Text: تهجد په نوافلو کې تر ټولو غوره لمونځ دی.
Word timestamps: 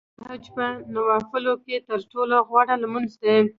تهجد 0.19 0.47
په 0.55 0.65
نوافلو 0.95 1.53
کې 1.63 1.75
تر 1.87 1.99
ټولو 2.11 2.35
غوره 2.47 2.75
لمونځ 2.83 3.11
دی. 3.23 3.37